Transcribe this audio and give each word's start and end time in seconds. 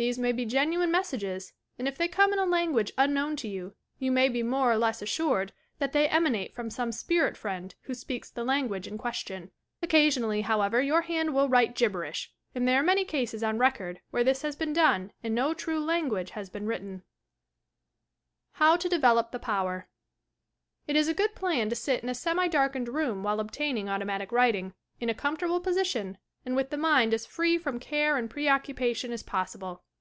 These 0.00 0.18
may 0.18 0.32
be 0.32 0.46
genuine 0.46 0.90
messages 0.90 1.52
and 1.78 1.86
if 1.86 1.98
they 1.98 2.08
come 2.08 2.32
in 2.32 2.38
a 2.38 2.46
language 2.46 2.90
unknown 2.96 3.36
to 3.36 3.46
you, 3.48 3.74
you 3.98 4.10
may 4.10 4.30
be 4.30 4.42
more 4.42 4.72
or 4.72 4.78
less 4.78 5.02
assured 5.02 5.52
that 5.78 5.92
they 5.92 6.08
emanate 6.08 6.54
from 6.54 6.70
some 6.70 6.90
spirit 6.90 7.36
friend 7.36 7.74
who 7.82 7.92
speaks 7.92 8.30
the 8.30 8.42
langnage 8.42 8.86
in 8.86 8.96
question. 8.96 9.50
Occasionally, 9.82 10.40
however, 10.40 10.80
your 10.80 11.02
hand 11.02 11.34
will 11.34 11.50
write 11.50 11.74
"gibberish," 11.74 12.32
and 12.54 12.66
there 12.66 12.80
are 12.80 12.82
many 12.82 13.04
cases 13.04 13.42
on 13.44 13.58
record 13.58 14.00
where 14.10 14.24
this 14.24 14.40
has 14.40 14.56
been 14.56 14.72
done 14.72 15.12
and 15.22 15.34
no 15.34 15.52
true 15.52 15.78
language 15.84 16.30
has 16.30 16.48
been 16.48 16.64
written. 16.64 17.02
J 18.56 18.60
AUTOMATIC 18.60 18.60
WRITING 18.64 18.70
HOW 18.70 18.76
TO 18.78 18.88
DEVELOP 18.88 19.32
THE 19.32 19.38
POWER 19.38 19.88
It 20.86 20.96
is 20.96 21.08
a 21.08 21.12
good 21.12 21.34
plaji 21.34 21.68
to 21.68 21.74
sit 21.76 22.02
in 22.02 22.08
a 22.08 22.14
semi 22.14 22.48
darkened 22.48 22.88
room 22.88 23.22
while 23.22 23.38
obtaining 23.38 23.90
automatic 23.90 24.32
writing, 24.32 24.72
in 24.98 25.10
a 25.10 25.14
comfortable 25.14 25.60
position 25.60 26.16
and 26.46 26.56
with 26.56 26.70
the 26.70 26.78
mind 26.78 27.12
as 27.12 27.26
free 27.26 27.58
from 27.58 27.78
care 27.78 28.16
and 28.16 28.30
preoccupation 28.30 29.12
as 29.12 29.22
possible. 29.22 29.82